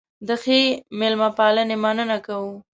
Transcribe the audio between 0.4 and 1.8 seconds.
ښې مېلمه پالنې